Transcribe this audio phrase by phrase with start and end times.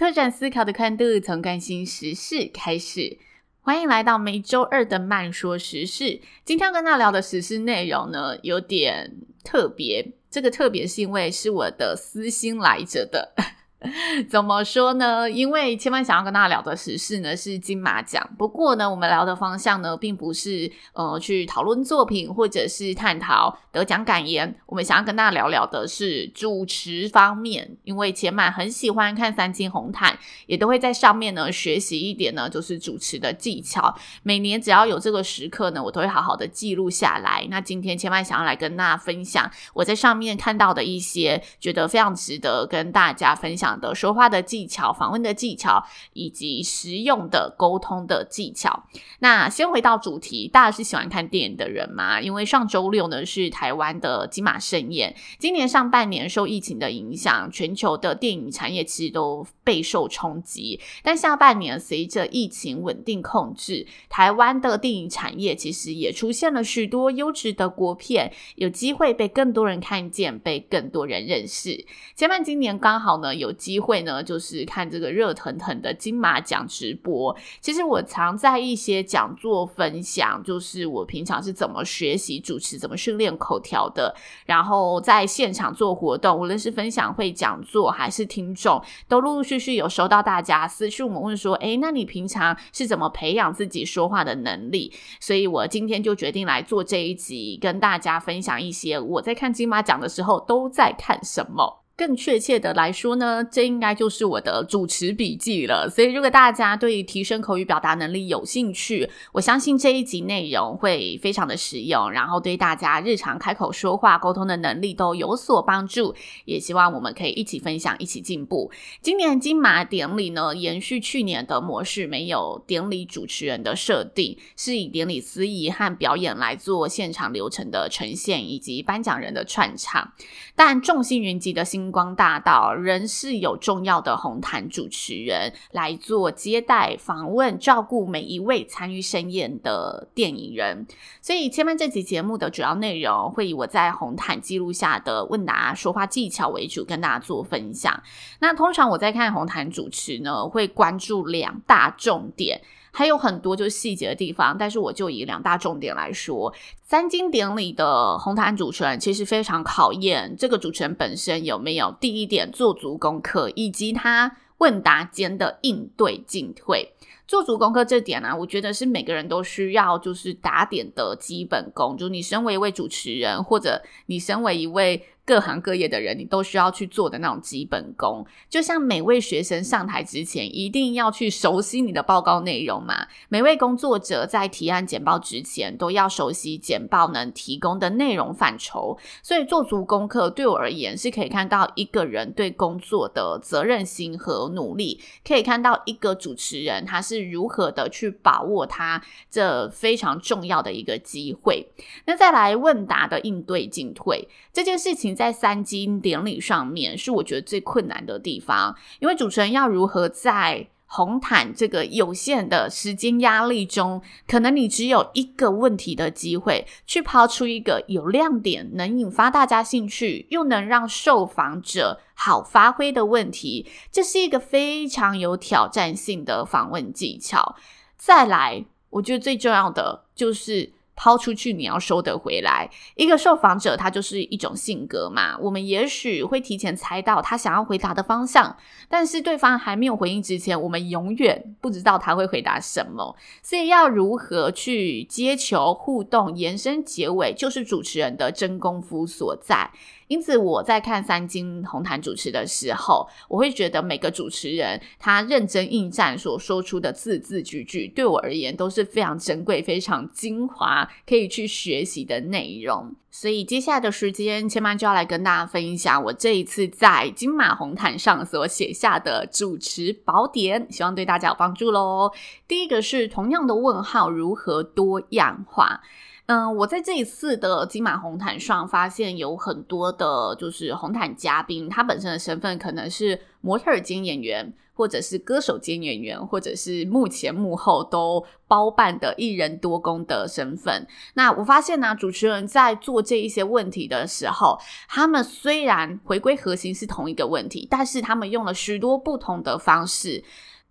[0.00, 3.18] 拓展思考的宽度，从关心时事开始。
[3.60, 6.22] 欢迎来到每周二的慢说时事。
[6.42, 10.14] 今天要跟大家聊的时事内容呢，有点特别。
[10.30, 13.34] 这个特别是因为是我的私心来着的。
[14.28, 15.30] 怎么说呢？
[15.30, 24.54] 因为千万想要跟大家聊的时事呢是金马奖，不过呢，我们聊的方向呢并不是呃去讨论作品或者是探讨得奖感言。
[24.66, 33.96] 我们想要跟大家聊聊的是主持方面，因为千万很喜欢看三金红毯，也都会在上面呢学习一点呢，就是主持的技巧。
[34.22, 37.46] 每年只要有这个时刻呢，我都会好好的记录下来。
[37.48, 48.84] 那今天千万想要来跟大家分享我在上面看到的一些觉得非常值得跟大家分享的说话的技巧、访问的技巧，以及实用的沟通的技巧。
[49.18, 52.20] 那先回到主题，大家是喜欢看电影的人吗？
[52.20, 55.14] 因为上周六呢是台湾的金马盛宴。
[55.38, 60.80] 今年上半年受疫情的影响，全球的电影产业其实都备受冲击。
[61.02, 71.84] 但下半年随着疫情稳定控制，台湾的电影产业其实也出现了许多优质的国片，有机会被更多人看见，被更多人认识。
[72.16, 77.36] 前面今年刚好呢有机会呢，就是看这个热腾腾的金马奖直播。
[77.60, 84.14] 其实我常在一些讲座分享，就是我平常是怎么学习主持、怎么训练口条的。
[84.46, 101.79] 然后在现场做活动，无论是分享会、讲座还是听众，都陆陆续续有收到大家私讯我们问说：“诶，那你平常是怎么培养自己说话的能力？”所以我今天就决定来做这一集，跟大家分享一些我在看金马奖的时候都在看什么。
[102.00, 105.86] 更确切的来说呢，这应该就是我的主持笔记了。
[105.86, 116.14] 所以，如果大家对提升口语表达能力有兴趣，我相信这一集内容会非常的实用，然后对大家日常开口说话、沟通的能力都有所帮助。
[116.46, 118.72] 也希望我们可以一起分享，一起进步。
[119.02, 130.14] 今年金马典礼呢，延续去年的模式，没有典礼主持人的设定，是以典礼司仪和表演来做现场流程的呈现，以及颁奖人的串场。
[130.56, 140.86] 但众星云集的新光大道仍是有重要的红毯主持人来做接待、访问、照顾每一位参与盛宴的电影人，
[141.20, 148.02] 所以千嫚这集节目的主要内容会以我在红毯记录下的问答说话技巧为主，跟大家做分享。
[148.40, 152.60] 那通常我在看红毯主持呢，会关注两大重点。
[152.92, 156.52] 还有很多就是细节的地方，但是我就以两大重点来说，
[156.82, 166.92] 三金典礼的红毯主持人其实非常考验这个主持人本身有没有第一点做足功课，以及他问答间的应对进退。
[167.26, 175.06] 做足功课这点呢、啊，我觉得是每个人都需要就是打点的基本功，就是你身为一位主持人，或者你身为一位。
[175.30, 183.06] 各行各业的人，你都需要去做的那种基本功，就像每位学生上台之前，一定要去熟悉你的报告内容嘛。
[183.28, 188.98] 每位工作者在提案简报之前，都要熟悉简报能提供的内容范畴。
[189.22, 201.68] 所以做足功课，对我而言是可以看到一个人对工作的责任心和努力，可以看到一个主持人他是如何的去把握他这非常重要的一个机会。
[202.06, 205.16] 那再来问答的应对进退这件事情。
[205.20, 227.56] 在三金典礼上面，是我觉得最困难的地方，因为主持人要如何在红毯这个有限的时间压力中，可能你只有一个问题的机会，去抛出一个有亮点、能引发大家兴趣，又能让受访者好发挥的问题，这是一个非常有挑战性的访问技巧。
[227.98, 230.72] 再来，我觉得最重要的就是。
[231.00, 232.68] 抛出去，你要收得回来。
[232.94, 235.34] 一个受访者，他就是一种性格嘛。
[235.38, 238.54] 我们也许会提前猜到他想要回答的方向，
[238.86, 243.16] 但是对方还没有回应之前，我们永远不知道他会回答什么。
[243.42, 249.70] 所以，要如何去接球、互动、延伸、结尾，就是主持人的真功夫所在。
[250.08, 262.94] 因此我在看三金红毯主持的时候，我会觉得每个主持人他认真应战所说出的字字句句，对我而言都是非常珍贵、非常精华，可以去学习的内容。
[263.10, 272.12] 所以接下来的时间，千曼就要来跟大家分享我这一次在金马红毯上所写下的主持宝典，希望对大家有帮助喽。
[272.46, 275.80] 第一个是同样的问号如何多样化。
[276.26, 290.86] 嗯，我在这一次的金马红毯上发现有很多的，就是红毯嘉宾，他本身的身份可能是模特兼演员，或者是歌手兼演员，或者是幕前幕后都包办的一人多工的身份。
[291.14, 294.58] 那我发现呢，主持人在做这一些问题的时候，
[294.88, 300.24] 他们虽然回归核心是同一个问题，但是他们用了许多不同的方式。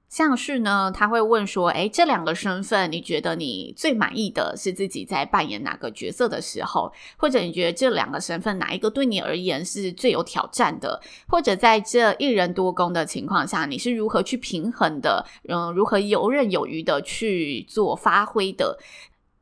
[0.08, 6.92] 像是呢，他会问说：“诶，这两个身份，你觉得你最满意的是自己在扮演哪个角色的时候？
[7.16, 11.00] 或者你觉得这两个身份哪一个对你而言是最有挑战的？
[11.28, 15.24] 或者在这一人多工的情况下，你是如何去平衡的？
[15.48, 18.80] 嗯，如何游刃有余的去做发挥的？”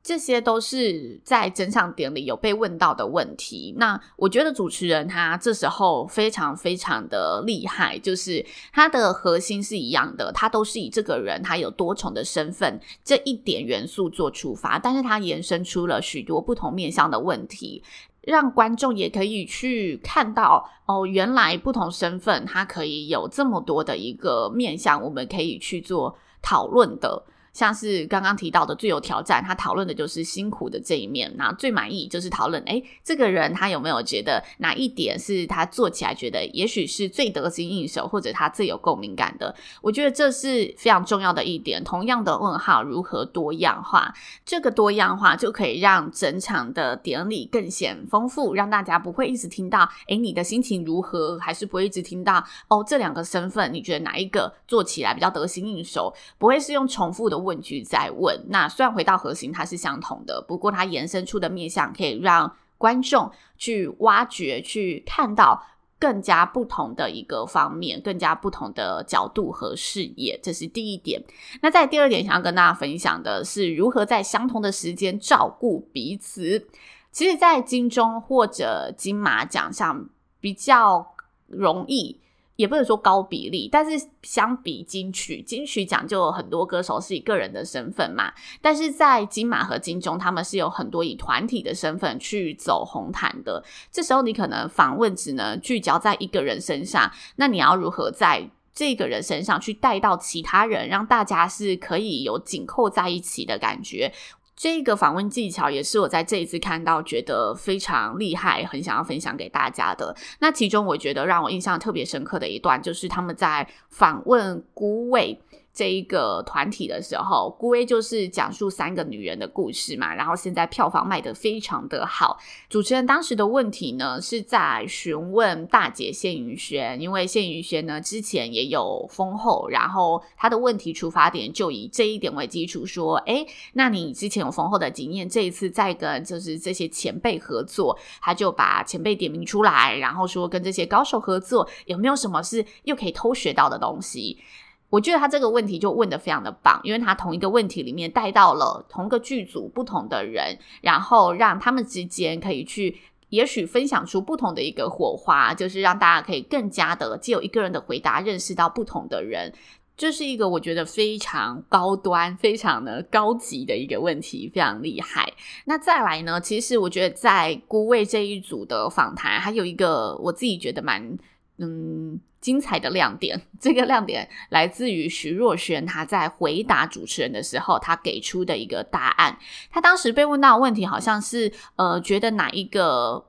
[0.07, 3.75] 这些都是在整场典礼有被问到的问题。
[3.77, 17.83] 那我觉得主持人他这时候非常非常的厉害，就是他的核心是一样的，他都是以这个人他有多重的身份这一点元素做出发，但是他延伸出了许多不同面向的问题，
[18.21, 27.25] 让观众也可以去看到哦，原来不同身份他可以有这么多的一个面向，我们可以去做讨论的。
[27.57, 31.33] 像是刚刚提到的最有挑战，他讨论的就是辛苦的这一面。
[31.37, 39.55] 那最满意就是讨论，诶，这个人他有没有觉得哪一点是他做起来觉得也许是最得心应手，或者他最有共鸣感的？
[39.81, 41.83] 我觉得这是非常重要的一点。
[41.83, 44.13] 同样的问号如何多样化？
[44.45, 51.39] 这个多样化就可以让整场的典礼更显丰富，让大家不会一直听到，诶，你的心情如何？
[51.39, 56.13] 还是不会一直听到，哦，这两个身份你觉得哪一个做起来比较得心应手？
[56.37, 65.63] 不会是用重复的问句在问，那虽然回到核心它是相同的，不过它延伸出的面向可以让观众去挖掘、去看到
[65.97, 71.23] 更加不同的一个方面，更加不同的角度和视野，这是第一点。
[71.61, 76.67] 那在第二点，想要跟大家分享的是如何在相同的时间照顾彼此。
[77.11, 80.09] 其实，在金钟或者金马奖上
[80.39, 81.15] 比较
[81.47, 82.19] 容易。
[82.57, 93.63] 也不能说高比例，但是相比金曲，金曲奖就有很多歌手是以个人的身份嘛，但是在金马和金钟，他们是有很多以团体的身份去走红毯的。
[93.91, 104.13] 这时候你可能访问只能聚焦在一个人身上，那你要如何在这个人身上去带到其他人，让大家是可以有紧扣在一起的感觉？
[104.57, 110.15] 这个访问技巧也是我在这一次看到觉得非常厉害，很想要分享给大家的。
[110.39, 115.39] 那其中我觉得让我印象特别深刻的一段，就是他们在访问孤味。
[115.77, 122.39] 这一个团体的时候，孤威就是讲述三个女人的故事嘛，然后现在票房卖得非常的好。
[122.67, 144.39] 主持人当时的问题呢，是在询问大姐谢云轩，因为谢云轩呢之前也有封后，然后他的问题出发点就以这一点为基础，说，诶，那你之前有封后的经验，这一次再跟就是这些前辈合作，他就把前辈点名出来，然后说跟这些高手合作有没有什么是又可以偷学到的东西？
[144.89, 152.97] 我觉得他这个问题就问得非常的棒，因为他同一个问题里面带到了同个剧组不同的人，然后让他们之间可以去，
[153.29, 159.53] 也许分享出不同的一个火花，就是让大家可以更加的借由一个人的回答认识到不同的人，
[159.97, 165.33] 这是一个我觉得非常高端、非常的高级的一个问题，非常厉害。
[165.65, 171.17] 那再来呢，其实我觉得在孤卫这一组的访谈，还有一个我自己觉得蛮
[171.57, 172.19] 嗯。
[172.39, 179.37] 精彩的亮点，这个亮点来自于徐若瑄，她在回答主持人的时候，她给出的一个答案。
[179.71, 183.25] 她当时被问到的问题好像是，呃，觉得哪一个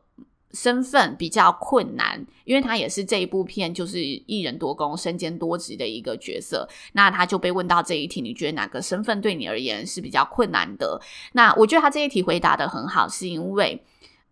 [0.52, 2.24] 身份比较困难？
[2.44, 6.68] 因为她也是这一部片就是一人多工、身兼多职的一个角色。
[6.92, 11.00] 那她就被问到这一题，你觉得哪个身份对你而言是比较困难的？
[11.32, 13.82] 那我觉得她这一题回答得很好，是因为。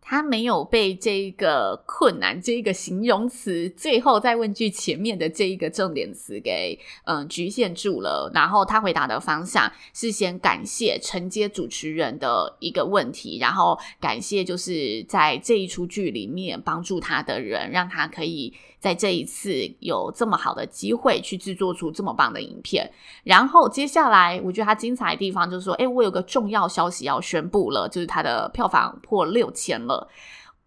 [0.09, 8.31] 他没有被这个困难这一个形容词，最后在问句前面的这一个重点词给嗯局限住了。
[8.33, 18.55] 然后他回答的方向是先感谢承接主持人的一个问题，然后感谢就是在这一出剧里面帮助他的人，让他可以。
[18.79, 22.89] 在这一次有这么好的机会去制作出这么棒的影片，
[23.25, 29.96] 然后接下来我觉得他精彩的地方就是说，诶，我有个重要消息要宣布了，就是他的票房破六千了。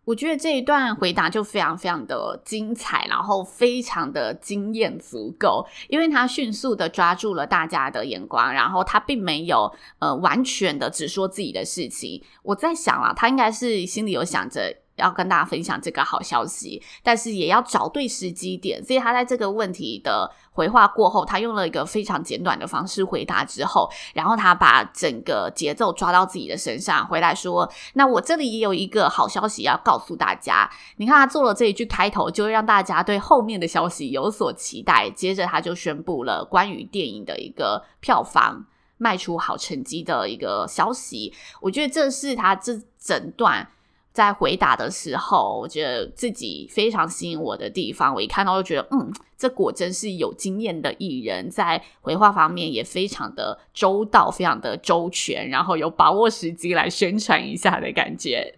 [0.06, 12.24] 我觉得这一段回答就非常非常的精彩，然后非常的经验足够，因为他迅速的抓住了大家的眼光，然后他并没有呃完全的只说自己的事情。
[12.44, 14.76] 我在想啊，他应该是心里有想着。
[15.00, 18.84] 要跟大家分享这个好消息，但是也要找对时机点。
[18.84, 35.10] 所以他在这个问题的回话过后，他用了一个非常简短的方式回答之后，然后他把整个节奏抓到自己的身上，回来说：“那我这里也有一个好消息要告诉大家。”你看他做了这一句开头，就会让大家对后面的消息有所期待。
[35.10, 38.66] 接着他就宣布了关于电影的一个票房
[38.98, 41.34] 卖出好成绩的一个消息。
[41.62, 43.68] 我觉得这是他这整段。
[44.12, 58.54] 在回答的时候，我觉得自己非常吸引我的地方，我一看到就觉得，嗯，这果真是有经验的艺人，在回话方面也非常的周到，非常的周全，然后有把握时机来宣传一下的感觉。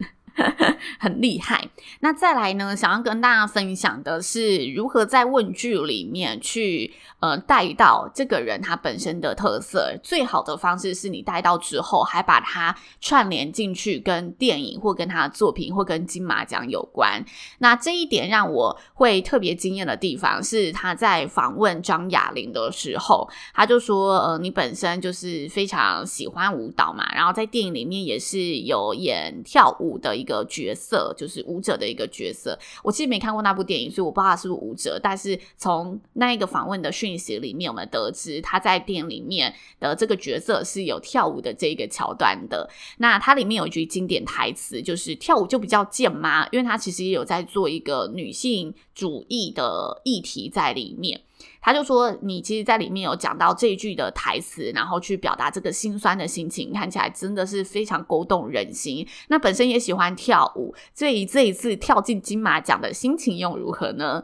[1.00, 1.70] 很厉害。
[2.00, 9.98] 那再来呢，想要跟大家分享的是如何在问句里面去呃带到这个人他本身的特色。
[10.02, 17.24] 最好的方式是你带到之后，还把它串联进去，跟电影或跟他的作品或跟金马奖有关。
[17.60, 35.00] 那这一点让我会特别惊艳的地方是，他在访问张亚玲的时候，他就说：“呃，你本身就是非常喜欢舞蹈嘛，然后在电影里面也是有演跳舞的。”一个的角色就是舞者的一个角色，我其实没看过那部电影，所以我不知道他是不是舞者。
[35.02, 42.70] 但是从那一个访问的讯息里面，我们得知他在电影里面的这个角色是有跳舞的这一个桥段的。
[42.98, 46.48] 那它里面有一句经典台词，就是跳舞就比较贱吗？
[46.52, 51.22] 因为他其实也有在做一个女性主义的议题在里面。
[51.62, 59.08] 他就说：“你其实，在里面有讲到这一句的台词，然后去表达这个心酸的心情，看起来真的是非常勾动人心。
[59.28, 64.24] 那本身也喜欢跳舞，所以这一次跳进金马奖的心情又如何呢？”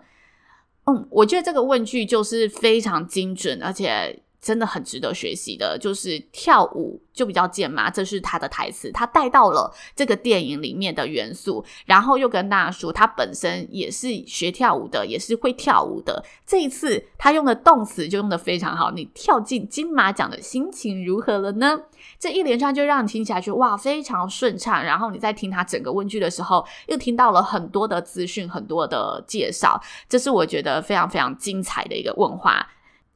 [0.85, 4.23] 嗯，我觉得这个问句就是非常精准，而且。
[4.41, 16.23] 真的很值得学习的，就是跳舞就比较贱嘛，这是他的台词，他带到了这个电影里面的元素，然后又跟大家说他本身也是学跳舞的，也是会跳舞的。
[16.45, 21.79] 这一次他用的动词就用得非常好，你跳进金马奖的心情如何了呢？
[22.19, 24.83] 这一连串就让你听起来就哇，非常顺畅。
[24.83, 32.65] 然后你在听他整个问句的时候，又听到了很多的资讯，很多的介绍，这是我觉得非常非常精彩的一个问话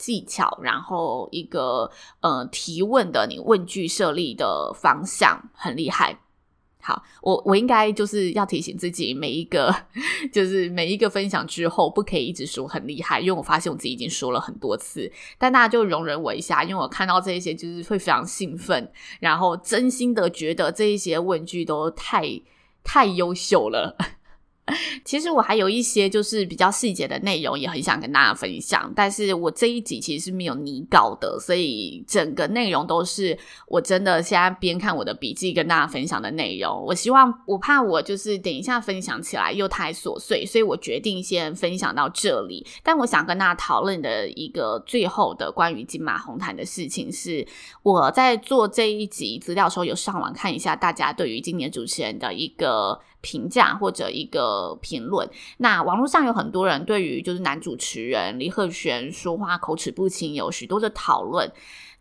[0.01, 1.91] 技巧，然后一个
[2.21, 6.17] 呃提问的你问句设立的方向很厉害。
[6.83, 9.71] 好，我我应该就是要提醒自己，每一个
[10.33, 15.11] 就是每一个分享之后，不可以一直说很厉害，因为我发现我自己已经说了很多次。
[15.37, 22.41] 但大家就容忍我一下，因为我看到这一些就是会非常兴奋，然后真心的觉得这一些问句都太
[22.83, 23.95] 太优秀了。
[25.03, 28.91] 其实我还有一些就是比较细节的内容，也很想跟大家分享。
[28.95, 33.37] 但是我这一集其实是没有拟稿的，所以整个内容都是
[33.67, 36.83] 我真的现在边看我的笔记跟大家分享的内容。
[36.85, 42.65] 我希望我怕我就是等一下分享起来又太琐碎，所以我决定先分享到这里。
[42.83, 47.45] 但我想跟大家讨论的一个最后的关于金马红毯的事情是，
[47.83, 52.99] 我在做这一集资料的时候有上网看一下大家对于今年主持人的一个。
[53.21, 61.51] 评价或者一个评论，那网络上有很多人对于就是男主持人李赫璇说话口齿不清有许多的讨论，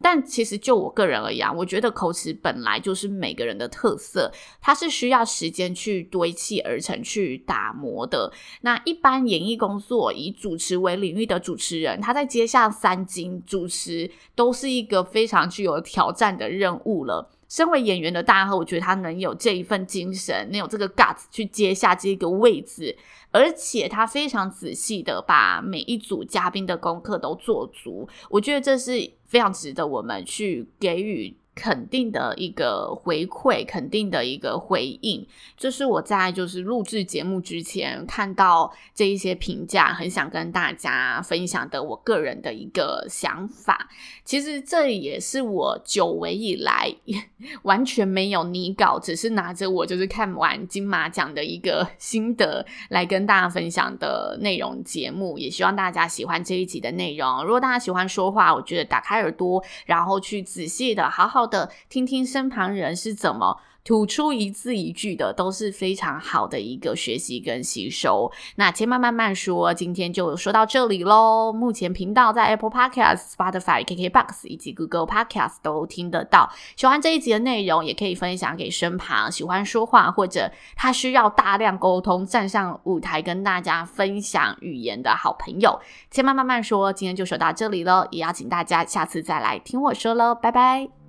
[0.00, 8.32] 但其实就我个人而言，我觉得口齿本来就是每个人的特色，它是需要时间去堆砌而成、去打磨的。
[8.62, 17.30] 那一般演艺工作以主持为领域的主持人，他在接下三金主持都是一个非常具有挑战的任务了。
[17.50, 22.96] 身为演员的大和，我觉得他能有这一份精神，能有这个 guts 去接下这个位置，
[23.32, 28.92] 而且他非常仔细的把每一组嘉宾的功课都做足，我觉得这是
[29.26, 31.36] 非常值得我们去给予。
[31.54, 35.26] 肯定的一个回馈，肯定的一个回应，
[35.56, 43.90] 这是我在就是录制节目之前看到这一些评价，很想跟大家分享的我个人的一个想法。
[44.24, 46.94] 其实这也是我久违以来
[47.64, 55.36] 完全没有拟稿，只是拿着我就是看完金马奖的一个 心得来跟大家分享的内容节目。
[55.36, 57.42] 也希望大家喜欢这一集的内容。
[57.42, 61.39] 如果大家喜欢说话，我觉得打开耳朵，然后去仔细的好好。
[61.46, 68.30] 的听听身旁人是怎么吐出一字一句的，都是非常好的一个学习跟吸收。
[68.56, 71.50] 那千嫚慢慢说，今天就说到这里喽。
[71.50, 76.52] 目前频道在 Apple Podcast、Spotify、KKBox 以及 Google Podcast 都听得到。
[76.76, 85.80] 喜欢这一集的内容，也可以分享给身旁喜欢说话或者他需要大量沟通、站上舞台跟大家分享语言的好朋友。
[86.10, 90.99] 千嫚慢慢说，今天就说到这里了，也邀请大家下次再来听我说喽，拜拜。